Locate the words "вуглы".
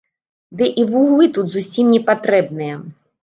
0.93-1.27